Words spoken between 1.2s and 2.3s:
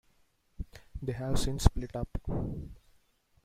since split up.